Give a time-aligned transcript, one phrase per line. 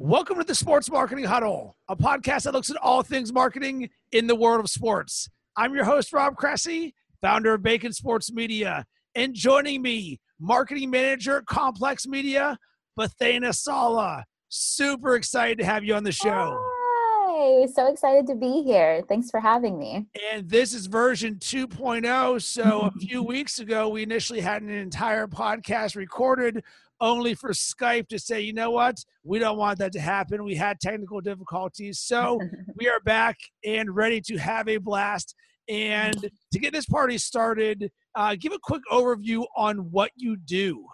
[0.00, 4.28] Welcome to the Sports Marketing Huddle, a podcast that looks at all things marketing in
[4.28, 5.28] the world of sports.
[5.56, 8.84] I'm your host, Rob Cressy, founder of Bacon Sports Media.
[9.16, 12.56] And joining me, marketing manager at Complex Media,
[12.96, 14.24] Bothaina Sala.
[14.48, 16.56] Super excited to have you on the show.
[16.62, 19.02] Hi, so excited to be here.
[19.08, 20.06] Thanks for having me.
[20.32, 22.40] And this is version 2.0.
[22.40, 26.62] So a few weeks ago, we initially had an entire podcast recorded
[27.00, 30.44] only for Skype to say, you know what, we don't want that to happen.
[30.44, 32.00] We had technical difficulties.
[32.00, 32.40] So
[32.76, 35.34] we are back and ready to have a blast.
[35.68, 40.86] And to get this party started, uh, give a quick overview on what you do.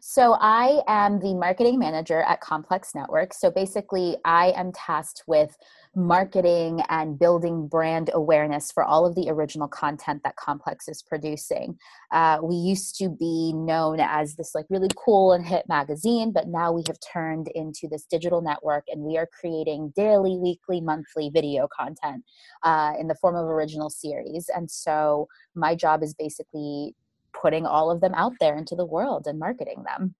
[0.00, 3.32] So, I am the marketing manager at Complex Network.
[3.34, 5.56] So, basically, I am tasked with
[5.96, 11.78] marketing and building brand awareness for all of the original content that Complex is producing.
[12.10, 16.48] Uh, we used to be known as this like really cool and hit magazine, but
[16.48, 21.30] now we have turned into this digital network and we are creating daily, weekly, monthly
[21.30, 22.24] video content
[22.62, 24.50] uh, in the form of original series.
[24.54, 26.94] And so my job is basically
[27.44, 30.14] putting all of them out there into the world and marketing them.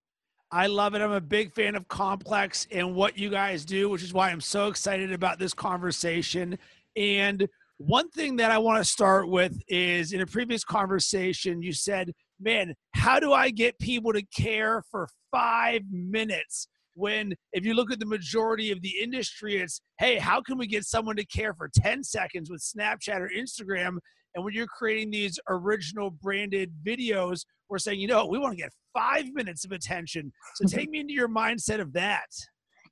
[0.52, 1.00] I love it.
[1.00, 4.42] I'm a big fan of Complex and what you guys do, which is why I'm
[4.42, 6.58] so excited about this conversation.
[6.96, 11.72] And one thing that I want to start with is in a previous conversation, you
[11.72, 16.68] said, Man, how do I get people to care for five minutes?
[16.92, 20.66] When, if you look at the majority of the industry, it's, Hey, how can we
[20.66, 23.96] get someone to care for 10 seconds with Snapchat or Instagram?
[24.34, 28.62] And when you're creating these original branded videos, we're saying, you know, we want to
[28.62, 30.32] get five minutes of attention.
[30.56, 32.28] So take me into your mindset of that.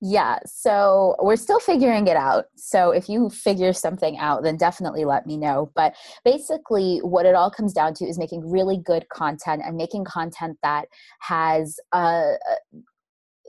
[0.05, 2.47] Yeah, so we're still figuring it out.
[2.57, 5.71] So if you figure something out, then definitely let me know.
[5.77, 10.05] But basically, what it all comes down to is making really good content and making
[10.05, 10.87] content that
[11.21, 12.35] has a,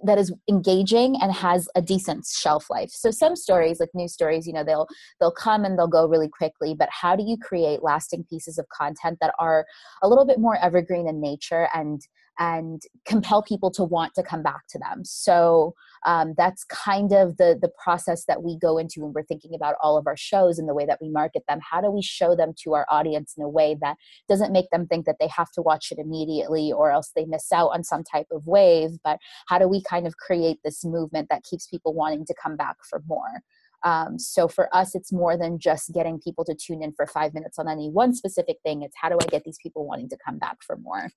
[0.04, 2.92] that is engaging and has a decent shelf life.
[2.92, 4.88] So some stories, like news stories, you know, they'll
[5.20, 6.76] they'll come and they'll go really quickly.
[6.78, 9.66] But how do you create lasting pieces of content that are
[10.02, 12.02] a little bit more evergreen in nature and
[12.40, 15.76] and compel people to want to come back to them so
[16.06, 19.76] um, that's kind of the the process that we go into when we're thinking about
[19.82, 22.36] all of our shows and the way that we market them how do we show
[22.36, 23.98] them to our audience in a way that
[24.28, 27.52] doesn't make them think that they have to watch it immediately or else they miss
[27.52, 31.28] out on some type of wave but how do we kind of create this movement
[31.30, 33.42] that keeps people wanting to come back for more
[33.84, 37.34] um, so for us, it's more than just getting people to tune in for five
[37.34, 38.82] minutes on any one specific thing.
[38.82, 41.10] It's how do I get these people wanting to come back for more?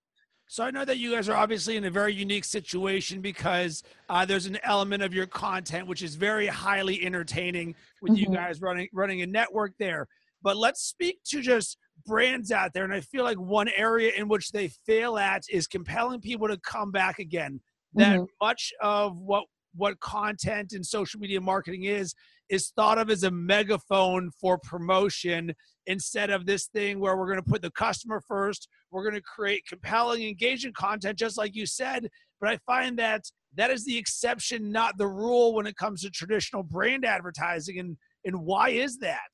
[0.49, 4.25] So I know that you guys are obviously in a very unique situation because uh,
[4.25, 8.31] there's an element of your content which is very highly entertaining with mm-hmm.
[8.31, 10.07] you guys running running a network there.
[10.43, 14.29] But let's speak to just brands out there, and I feel like one area in
[14.29, 17.61] which they fail at is compelling people to come back again.
[17.95, 18.25] That mm-hmm.
[18.41, 19.45] much of what
[19.77, 22.15] what content and social media marketing is
[22.49, 25.53] is thought of as a megaphone for promotion
[25.87, 29.23] instead of this thing where we're going to put the customer first we're going to
[29.23, 32.09] create compelling engaging content just like you said.
[32.41, 33.23] But i find that
[33.57, 37.97] that is the exception not the rule when it comes to traditional brand advertising and
[38.25, 39.31] and why is that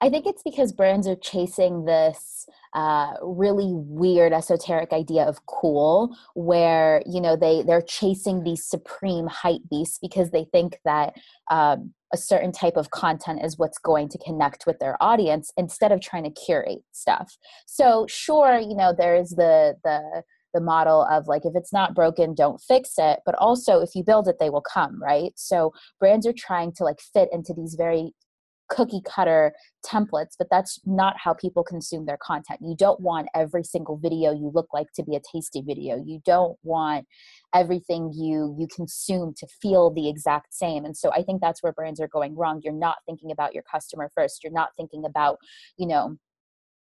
[0.00, 6.16] I think it's because brands are chasing this uh, really weird esoteric idea of cool,
[6.34, 11.14] where you know they they're chasing these supreme hype beasts because they think that
[11.50, 15.92] um, a certain type of content is what's going to connect with their audience instead
[15.92, 17.36] of trying to curate stuff.
[17.66, 20.22] So sure, you know there's the the
[20.54, 24.02] the model of like if it's not broken don't fix it but also if you
[24.02, 27.74] build it they will come right so brands are trying to like fit into these
[27.74, 28.14] very
[28.68, 29.52] cookie cutter
[29.84, 32.60] templates but that's not how people consume their content.
[32.62, 36.02] You don't want every single video you look like to be a tasty video.
[36.04, 37.06] You don't want
[37.54, 40.84] everything you you consume to feel the exact same.
[40.84, 42.60] And so i think that's where brands are going wrong.
[42.62, 44.42] You're not thinking about your customer first.
[44.42, 45.38] You're not thinking about
[45.76, 46.16] you know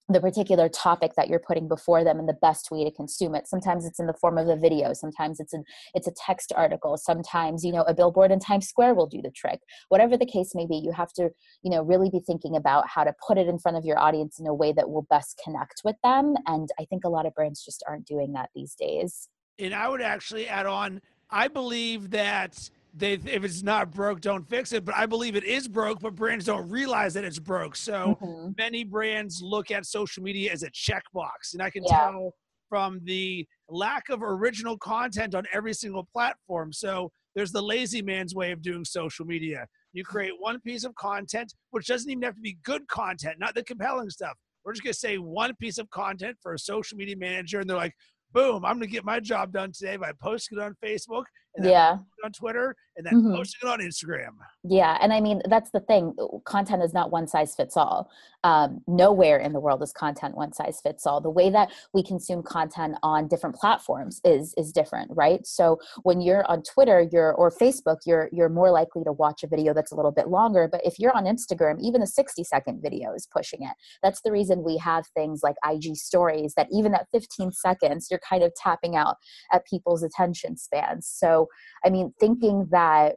[0.09, 3.47] the particular topic that you're putting before them and the best way to consume it.
[3.47, 5.59] Sometimes it's in the form of a video sometimes it's a
[5.93, 9.31] it's a text article sometimes you know a billboard in times square will do the
[9.31, 9.59] trick.
[9.89, 11.29] Whatever the case may be you have to
[11.63, 14.39] you know really be thinking about how to put it in front of your audience
[14.39, 17.33] in a way that will best connect with them and i think a lot of
[17.33, 19.29] brands just aren't doing that these days.
[19.59, 24.47] And i would actually add on i believe that they if it's not broke don't
[24.47, 24.85] fix it.
[24.85, 27.75] But i believe it is broke but brands don't realize that it's broke.
[27.75, 28.51] So mm-hmm.
[28.57, 31.53] many brands look at social media as a checkbox.
[31.53, 31.99] And i can yeah.
[31.99, 32.33] tell
[32.69, 36.73] from the lack of original content on every single platform.
[36.73, 39.67] So there's the lazy man's way of doing social media.
[39.93, 43.55] You create one piece of content which doesn't even have to be good content not
[43.55, 44.33] the compelling stuff.
[44.63, 47.69] We're just going to say one piece of content for a social media manager and
[47.69, 47.93] they're like
[48.33, 51.23] boom i'm going to get my job done today by posting it on facebook
[51.55, 51.97] and Yeah.
[52.23, 53.35] on Twitter and then Mhm.
[53.35, 54.35] posting it on Instagram.
[54.63, 56.15] Yeah, and I mean that's the thing.
[56.45, 58.09] Content is not one size fits all.
[58.45, 61.19] Um, nowhere in the world is content one size fits all.
[61.19, 65.45] The way that we consume content on different platforms is is different, right?
[65.45, 69.47] So when you're on Twitter, you're or Facebook, you're you're more likely to watch a
[69.47, 70.69] video that's a little bit longer.
[70.71, 73.75] But if you're on Instagram, even a 60 second video is pushing it.
[74.01, 78.19] That's the reason we have things like IG stories that even at 15 seconds, you're
[78.21, 79.17] kind of tapping out
[79.51, 81.05] at people's attention spans.
[81.07, 81.42] So
[81.85, 83.15] I mean, thinking that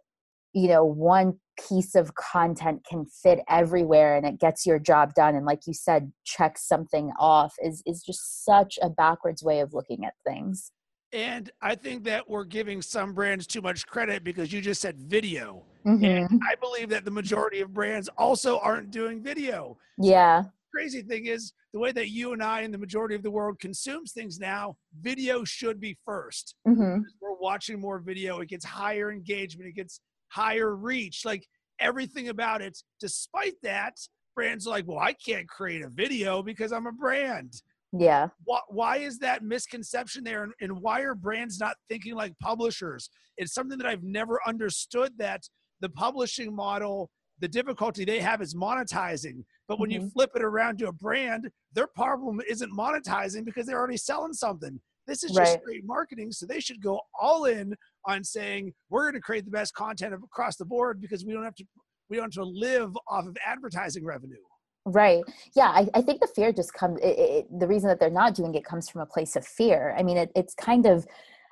[0.53, 1.39] you know one
[1.69, 5.73] piece of content can fit everywhere and it gets your job done and like you
[5.73, 10.71] said checks something off is is just such a backwards way of looking at things
[11.13, 14.99] And I think that we're giving some brands too much credit because you just said
[14.99, 15.63] video.
[15.87, 16.29] Mhm.
[16.51, 19.79] I believe that the majority of brands also aren't doing video.
[19.99, 20.45] yeah
[20.77, 23.59] Crazy thing is, the way that you and I and the majority of the world
[23.59, 26.55] consumes things now, video should be first.
[26.67, 31.47] hmm We're watching more video, it gets higher engagement, it gets higher reach, like
[31.81, 32.77] everything about it.
[33.01, 33.95] Despite that,
[34.35, 37.55] brands are like, well, I can't create a video because I'm a brand.
[37.99, 42.35] yeah why, why is that misconception there and, and why are brands not thinking like
[42.43, 43.09] publishers
[43.39, 45.41] it's something that i've never understood that
[45.81, 47.09] the publishing model
[47.41, 50.13] the difficulty they have is monetizing but when you Mhm.
[50.13, 54.81] flip it around to a brand their problem isn't monetizing because they're already selling something
[55.07, 55.63] this is just Right.
[55.65, 57.75] great marketing so they should go all in
[58.07, 61.45] on saying we're going to create the best content across the board because we don't
[61.45, 61.65] have to
[62.09, 64.43] we don't have to live off of advertising revenue
[64.89, 65.25] Right.
[65.57, 65.71] Yeah.
[65.71, 68.55] I, I think the fear just comes, it, it, the reason that they're not doing
[68.55, 69.93] it comes from a place of fear.
[69.99, 71.05] I mean, it, it's kind of,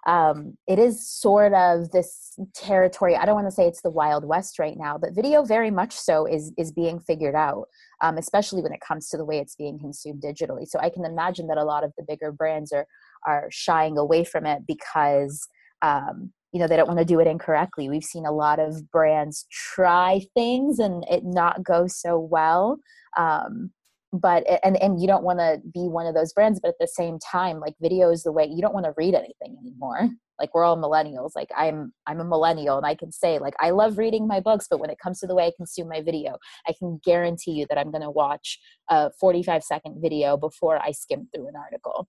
[0.07, 3.17] um, it is sort of this territory.
[3.17, 5.93] I don't want to say it's the Wild West right now, but video very much
[5.93, 7.69] so is, is being figured out,
[8.03, 10.67] um, especially when it comes to the way it's being consumed digitally.
[10.67, 12.87] So I can imagine that a lot of the bigger brands are,
[13.27, 15.47] are shying away from it because,
[15.83, 18.89] um, you know they don't want to do it incorrectly we've seen a lot of
[18.93, 22.79] brands try things and it not go so well
[23.17, 23.73] um,
[24.21, 26.87] but and and you don't want to be one of those brands but at the
[26.87, 30.09] same time like video is the way you don't want to read anything anymore.
[30.37, 31.31] Like we're all millennials.
[31.37, 34.67] Like i'm i'm a millennial and i can say like i love reading my books
[34.69, 37.67] but when it comes to the way i consume my video i can guarantee you
[37.69, 38.59] that i'm going to watch
[38.91, 42.09] a 45 second video before i skim through an article.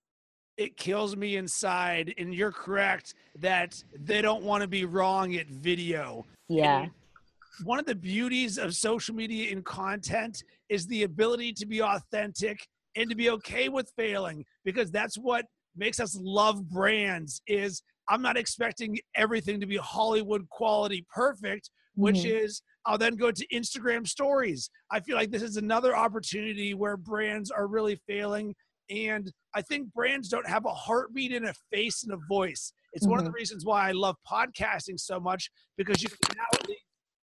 [0.57, 5.47] It kills me inside and you're correct that they don't want to be wrong at
[5.47, 6.25] video.
[6.47, 6.83] Yeah.
[6.83, 6.91] And
[7.63, 12.59] one of the beauties of social media and content is the ability to be authentic
[12.95, 18.21] and to be okay with failing because that's what makes us love brands is i'm
[18.21, 22.43] not expecting everything to be hollywood quality perfect which Mhm.
[22.43, 24.69] is I'll then go to Instagram stories.
[24.91, 28.53] I feel like this is another opportunity where brands are really failing.
[28.91, 32.73] And I think brands don't have a heartbeat and a face and a voice.
[32.93, 36.45] It's one of the reasons why I love podcasting so much because you can now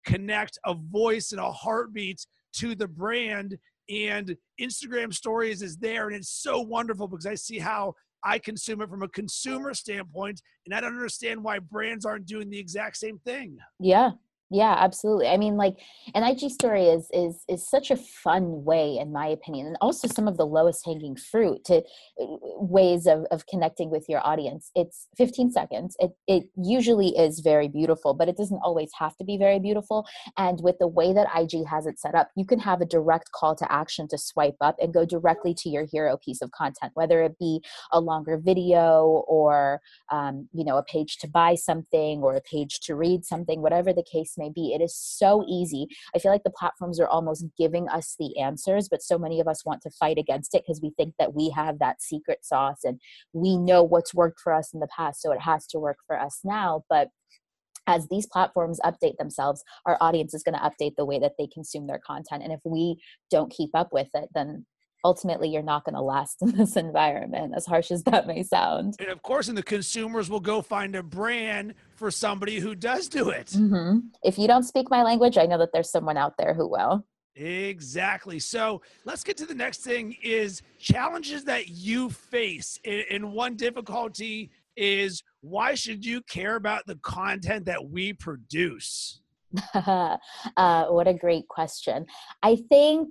[0.09, 3.59] connect a voice and a heartbeat to the brand.
[3.91, 6.09] And Instagram stories is there.
[6.09, 7.95] And it's so wonderful because I see how
[8.25, 10.43] I consume it from a consumer standpoint.
[10.67, 13.59] And I don't understand why brands aren't doing the exact same thing.
[13.79, 14.13] Yeah.
[14.51, 15.29] Yeah, absolutely.
[15.29, 15.77] I mean, like
[16.15, 20.09] an IG story is is is such a fun way, in my opinion, and also
[20.09, 24.71] some of the lowest hanging fruit to uh, ways of, of connecting with your audience.
[24.75, 25.97] It's 15 seconds.
[25.99, 30.07] It it usually is very beautiful, but it doesn't always have to be very beautiful.
[30.39, 33.33] And with the way that IG has it set up, you can have a direct
[33.33, 36.93] call to action to swipe up and go directly to your hero piece of content,
[36.95, 37.61] whether it be
[37.93, 42.81] a longer video or um, you know a page to buy something or a page
[42.85, 44.73] to read something, whatever the case may be.
[44.73, 45.87] It is so easy.
[46.15, 49.49] I feel like the platforms are almost giving us the answers, but so many of
[49.49, 52.85] us want to fight against it because we think that we have that secret sauce
[52.85, 53.01] and
[53.33, 56.19] we know what's worked for us in the past, so it has to work for
[56.19, 56.85] us now.
[56.89, 57.09] But
[57.87, 61.47] as these platforms update themselves, our audience is going to update the way that they
[61.47, 62.43] consume their content.
[62.43, 64.67] And if we don't keep up with it, then
[65.05, 68.95] ultimately you're not going to last in this environment, as harsh as that may sound.
[68.99, 73.09] And of course, and the consumers will go find a brand for somebody who does
[73.09, 73.49] do it.
[73.49, 73.99] Mm-hmm.
[74.23, 77.05] If you don't speak my language, I know that there's someone out there who will.
[77.37, 78.41] Exactly.
[78.41, 82.81] So let's get to the next thing is challenges that you face.
[82.85, 89.21] And one difficulty is why should you care about the content that we produce?
[89.75, 90.17] uh,
[90.87, 92.07] what a great question.
[92.43, 93.09] I think,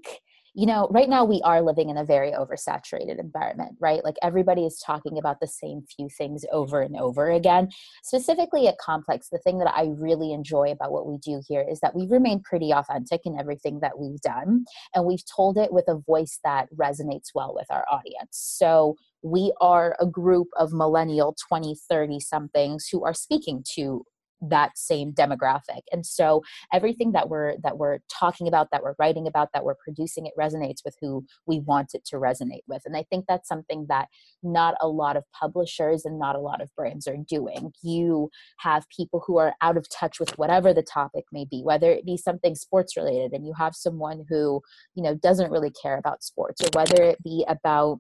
[0.58, 4.04] you know, right now we are living in a very oversaturated environment, right?
[4.04, 7.70] Like everybody is talking about the same few things over and over again.
[8.04, 11.80] Specifically at Complex, the thing that I really enjoy about what we do here is
[11.82, 14.66] that we remain pretty authentic in everything that we've done.
[14.96, 18.32] And we've told it with a voice that resonates well with our audience.
[18.32, 24.06] So, we are a group of millennial 20 30 somethings who are speaking to
[24.42, 25.82] that same demographic.
[25.92, 29.76] And so everything that we're that we're talking about that we're writing about that we're
[29.76, 32.84] producing it resonates with who we want it to resonate with.
[32.86, 34.08] And i think that's something that
[34.44, 37.72] not a lot of publishers and not a lot of brands are doing.
[37.84, 38.30] You
[38.60, 42.06] have people who are out of touch with whatever the topic may be whether it
[42.06, 44.62] be something sports related and you have someone who
[44.96, 48.00] you know doesn't really care about sports or whether it be about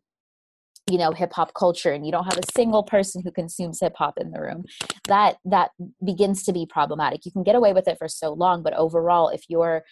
[0.90, 3.94] you know hip hop culture and you don't have a single person who consumes hip
[3.98, 4.64] hop in the room
[5.08, 5.72] that that
[6.04, 7.26] begins to be problematic.
[7.26, 9.84] You can get away with it for so long but overall if you're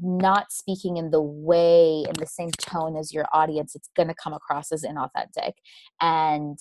[0.00, 4.14] not speaking in the way in the same tone as your audience it's going to
[4.14, 5.52] come across as inauthentic
[6.00, 6.58] and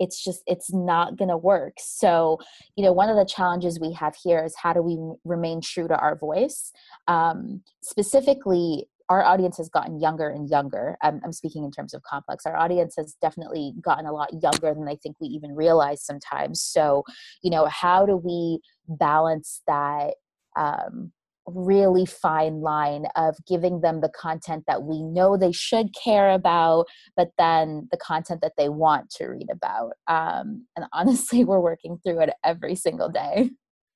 [0.00, 1.74] it's just it's not going to work.
[1.78, 2.38] So
[2.76, 5.88] you know one of the challenges we have here is how do we remain true
[5.88, 6.72] to our voice?
[7.06, 10.96] Um, specifically our audience has gotten younger and younger.
[11.02, 12.46] I'm, I'm, speaking in terms of complex.
[12.46, 16.60] Our audience has definitely gotten a lot younger than I think we even realize sometimes.
[16.60, 17.04] So,
[17.42, 20.14] you know, how do we balance that
[20.56, 21.12] um,
[21.46, 26.86] really fine line of giving them the content that we know they should care about,
[27.16, 29.92] but then the content that they want to read about?
[30.08, 33.50] Um, and honestly, we're working through it every single day.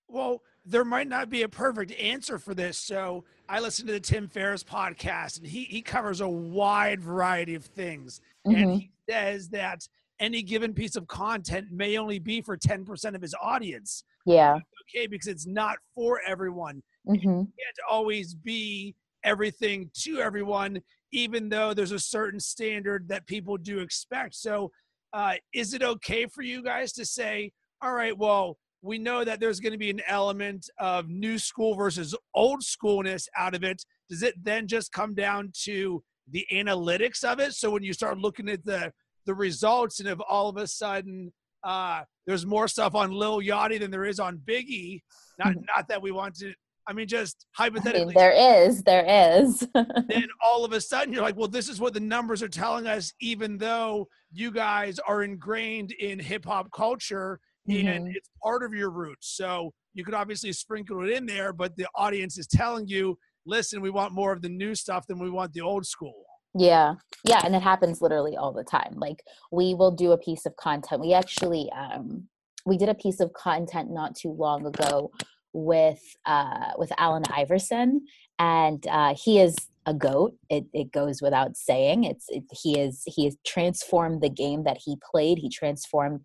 [0.09, 2.77] Well, there might not be a perfect answer for this.
[2.77, 7.55] So I listen to the Tim Ferriss podcast, and he he covers a wide variety
[7.55, 8.57] of things, mm-hmm.
[8.57, 9.89] and he says that
[10.21, 14.03] any given piece of content may only be for 10% of his audience.
[14.27, 14.59] Yeah.
[14.95, 16.83] Okay, because it's not for everyone.
[17.09, 17.29] Mm-hmm.
[17.29, 18.95] can't always be
[19.25, 20.81] everything to everyone,
[21.13, 24.35] even though there's a certain standard that people do expect.
[24.35, 24.71] So,
[25.13, 29.41] uh, is it okay for you guys to say, all right, well, we know that
[29.41, 33.83] there's going to be an element of new school versus old schoolness out of it.
[34.09, 37.55] Does it then just come down to the analytics of it?
[37.55, 38.93] So when you start looking at the
[39.27, 41.33] the results, and if all of a sudden
[41.65, 45.03] uh, there's more stuff on Lil Yachty than there is on Biggie,
[45.39, 45.61] not mm-hmm.
[45.77, 46.53] not that we want to.
[46.87, 49.05] I mean, just hypothetically, I mean, there is, there
[49.43, 49.69] is.
[49.75, 52.87] then all of a sudden, you're like, well, this is what the numbers are telling
[52.87, 57.89] us, even though you guys are ingrained in hip hop culture mm-hmm.
[57.89, 59.37] and it's part of your roots.
[59.37, 63.81] So you could obviously sprinkle it in there, but the audience is telling you, listen,
[63.81, 66.25] we want more of the new stuff than we want the old school.
[66.55, 66.95] Yeah.
[67.25, 67.41] Yeah.
[67.45, 68.95] And it happens literally all the time.
[68.97, 69.23] Like
[69.53, 71.01] we will do a piece of content.
[71.01, 72.29] We actually, um,
[72.67, 75.11] we did a piece of content not too long ago
[75.55, 78.03] with uh with Allen Iverson
[78.39, 83.03] and uh he is a goat it, it goes without saying it's it, he is
[83.07, 86.21] he has transformed the game that he played he transformed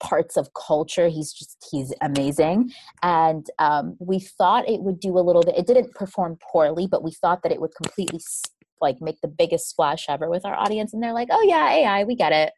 [0.00, 2.70] parts of culture he's just he's amazing.
[3.02, 7.02] And um, we thought it would do a little bit it didn't perform poorly but
[7.02, 8.20] we thought that it would completely
[8.80, 12.04] like make the biggest splash ever with our audience and they're like oh yeah ai
[12.04, 12.52] we get it.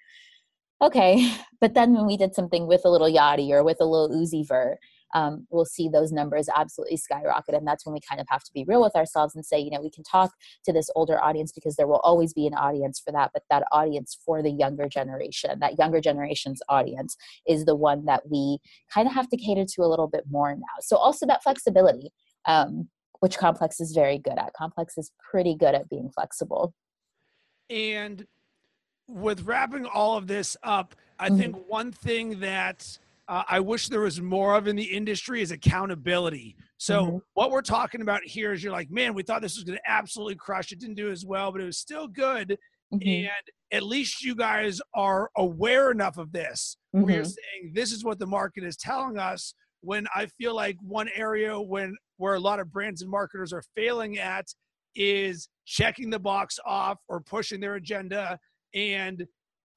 [0.82, 4.10] Okay but then when we did something with a Lil Yachty or with a Lil
[4.10, 4.78] Uzi Vert
[5.14, 7.54] um, we'll see those numbers absolutely skyrocket.
[7.54, 9.70] And that's when we kind of have to be real with ourselves and say, you
[9.70, 10.32] know, we can talk
[10.64, 13.30] to this older audience because there will always be an audience for that.
[13.32, 18.28] But that audience for the younger generation, that younger generation's audience, is the one that
[18.30, 18.58] we
[18.92, 20.80] kind of have to cater to a little bit more now.
[20.80, 22.10] So also that flexibility.
[22.46, 22.88] Um,
[23.20, 26.72] which complex is very good at complex is pretty good at being flexible
[27.68, 28.26] and
[29.06, 31.38] with wrapping all of this up i mm-hmm.
[31.38, 32.98] think one thing that
[33.30, 36.56] uh, I wish there was more of in the industry is accountability.
[36.78, 37.16] So mm-hmm.
[37.34, 39.90] what we're talking about here is you're like, man, we thought this was going to
[39.90, 40.72] absolutely crush.
[40.72, 42.58] It didn't do as well, but it was still good.
[42.92, 43.08] Mm-hmm.
[43.08, 43.30] And
[43.72, 46.76] at least you guys are aware enough of this.
[46.94, 47.08] Mm-hmm.
[47.08, 49.54] You're saying this is what the market is telling us.
[49.82, 53.62] When I feel like one area when where a lot of brands and marketers are
[53.76, 54.46] failing at
[54.96, 58.40] is checking the box off or pushing their agenda.
[58.74, 59.24] And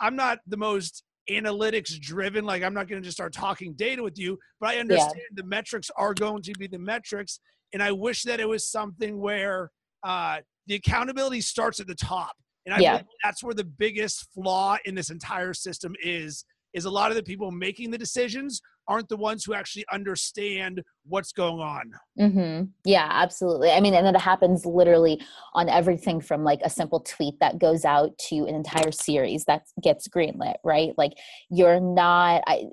[0.01, 2.46] I'm not the most analytics driven.
[2.46, 5.42] Like I'm not going to just start talking data with you, but I understand yeah.
[5.42, 7.39] the metrics are going to be the metrics.
[7.74, 9.72] And I wish that it was something where
[10.03, 12.34] uh, the accountability starts at the top.
[12.65, 13.01] And I yeah.
[13.24, 17.24] that's where the biggest flaw in this entire system is is a lot of the
[17.24, 21.91] people making the decisions aren't the ones who actually understand what's going on.
[22.19, 22.65] Mm-hmm.
[22.85, 23.71] Yeah, absolutely.
[23.71, 25.21] I mean, and it happens literally
[25.53, 29.63] on everything from like a simple tweet that goes out to an entire series that
[29.81, 30.91] gets greenlit, right?
[30.97, 31.13] Like
[31.49, 32.43] you're not.
[32.47, 32.65] I,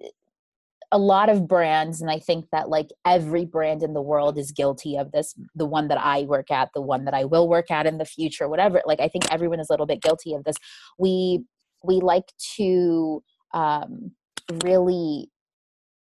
[0.93, 4.51] a lot of brands and i think that like every brand in the world is
[4.51, 7.71] guilty of this the one that i work at the one that i will work
[7.71, 10.43] at in the future whatever like i think everyone is a little bit guilty of
[10.43, 10.57] this
[10.99, 11.45] we
[11.85, 13.23] we like to
[13.55, 14.13] um,
[14.65, 15.31] really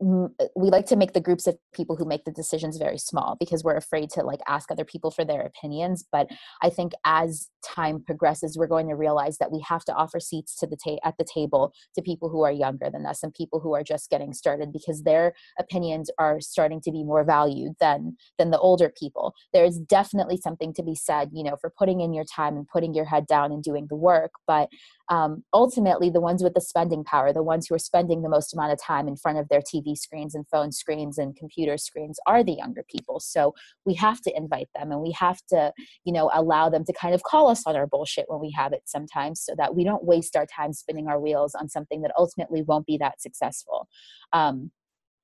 [0.02, 3.36] Uh, we like to make the groups of people who make the decisions very small
[3.40, 6.28] because we're afraid to like ask other people for their opinions but
[6.62, 10.56] i think as time progresses we're going to realize that we have to offer seats
[10.56, 13.60] to the ta- at the table to people who are younger than us and people
[13.60, 18.16] who are just getting started because their opinions are starting to be more valued than
[18.38, 19.34] than the older people.
[19.54, 22.94] There's definitely something to be said you know for putting in your time and putting
[22.94, 24.70] your head down and doing the work but
[25.10, 28.54] um, ultimately the ones with the spending power the ones who are spending the most
[28.54, 32.20] amount of time in front of their tv screens and phone screens and computer screens
[32.26, 33.20] are the younger people.
[33.20, 33.54] So
[33.86, 35.74] we have to invite them and we have to
[36.04, 38.74] you know allow them to kind of call us on our bullshit when we have
[38.74, 42.12] it sometimes so that we don't waste our time spinning our wheels on something that
[42.18, 43.88] ultimately won't be that successful.
[44.34, 44.72] Um,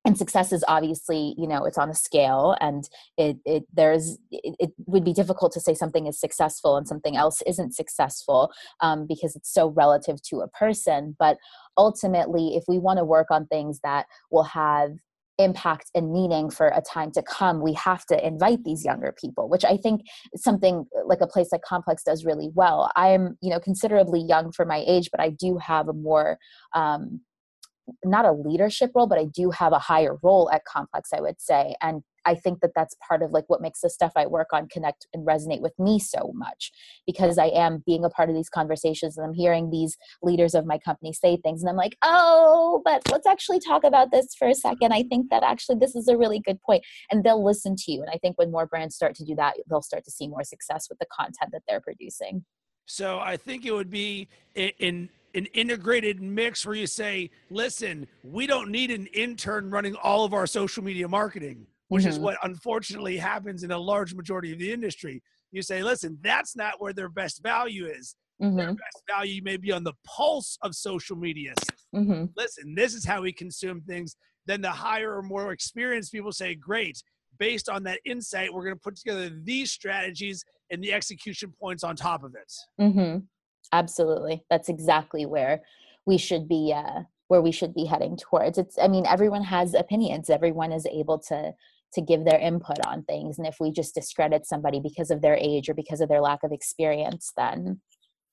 [0.06, 4.54] and success is obviously you know it's on a scale and it, it there's it,
[4.60, 9.06] it, would be difficult to say something is successful and something else isn't successful um,
[9.06, 11.16] because it's so relative to a person.
[11.18, 11.38] But
[11.76, 14.92] ultimately if we want to work on things that will have
[15.38, 19.50] impact and meaning for a time to come we have to invite these younger people
[19.50, 20.00] which i think
[20.34, 22.90] something like a place like complex does really well.
[22.96, 26.38] I am you know considerably young for my age but i do have a more
[26.74, 27.20] um,
[28.04, 31.40] not a leadership role but i do have a higher role at complex i would
[31.40, 34.48] say and i think that that's part of like what makes the stuff i work
[34.52, 36.72] on connect and resonate with me so much
[37.06, 40.66] because i am being a part of these conversations and i'm hearing these leaders of
[40.66, 44.48] my company say things and i'm like oh but let's actually talk about this for
[44.48, 44.92] a second.
[44.92, 46.84] I think that actually this is a really good point.
[47.10, 49.56] And they'll listen to you and i think when more brands start to do that
[49.68, 52.44] they'll start to see more success with the content that they're producing.
[52.86, 58.46] So I think it would be in an integrated mix where you say, listen, we
[58.46, 62.10] don't need an intern running all of our social media marketing, which mm-hmm.
[62.10, 65.22] is what unfortunately happens in a large majority of the industry.
[65.52, 68.16] You say, listen, that's not where their best value is.
[68.42, 68.56] Mm-hmm.
[68.56, 71.54] Their best value may be on the pulse of social media.
[71.94, 72.24] Mm-hmm.
[72.36, 74.16] Listen, this is how we consume things.
[74.46, 77.02] Then the higher or more experienced people say, great,
[77.38, 81.84] based on that insight, we're going to put together these strategies and the execution points
[81.84, 82.52] on top of it.
[83.72, 84.44] Absolutely.
[84.50, 85.62] That's exactly where
[86.06, 88.58] we should be uh where we should be heading towards.
[88.58, 90.30] It's I mean everyone has opinions.
[90.30, 91.52] Everyone is able to
[91.92, 95.36] to give their input on things and if we just discredit somebody because of their
[95.36, 97.80] age or because of their lack of experience then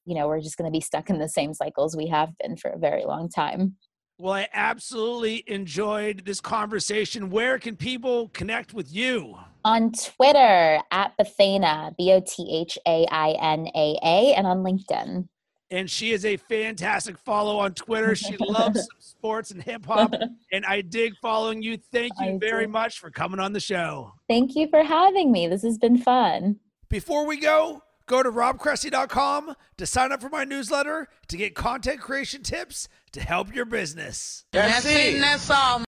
[0.05, 2.57] you know we're just going to be stuck in the same cycles we have been
[2.57, 3.75] for a very long time.
[4.19, 7.31] Well, I absolutely enjoyed this conversation.
[7.31, 9.37] Where can people connect with you?
[9.65, 14.59] On Twitter at Bothaina, B O T H A I N A A, and on
[14.59, 15.27] LinkedIn.
[15.73, 18.15] And she is a fantastic follow on Twitter.
[18.23, 20.13] She loves sports and hip hop,
[20.51, 21.77] and I dig following you.
[21.91, 22.71] Thank you I very do.
[22.71, 24.13] much for coming on the show.
[24.29, 25.47] Thank you for having me.
[25.47, 26.59] This has been fun.
[26.89, 31.99] Before we go, go to robcressy.com to sign up for my newsletter to get content
[31.99, 34.45] creation tips to help your business.
[34.51, 35.19] That's it.
[35.19, 35.79] That's all.